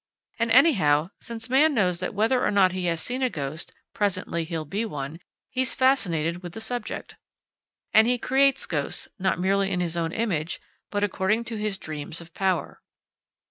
And 0.39 0.51
anyhow, 0.51 1.11
since 1.19 1.47
man 1.47 1.75
knows 1.75 1.99
that 1.99 2.15
whether 2.15 2.43
or 2.43 2.49
not 2.49 2.71
he 2.71 2.85
has 2.85 2.99
seen 3.01 3.21
a 3.21 3.29
ghost, 3.29 3.71
presently 3.93 4.43
he'll 4.45 4.65
be 4.65 4.83
one, 4.83 5.19
he's 5.51 5.75
fascinated 5.75 6.41
with 6.41 6.53
the 6.53 6.59
subject. 6.59 7.17
And 7.93 8.07
he 8.07 8.17
creates 8.17 8.65
ghosts, 8.65 9.09
not 9.19 9.37
merely 9.39 9.69
in 9.69 9.79
his 9.79 9.95
own 9.95 10.11
image, 10.11 10.59
but 10.89 11.03
according 11.03 11.43
to 11.43 11.55
his 11.55 11.77
dreams 11.77 12.19
of 12.19 12.33
power. 12.33 12.81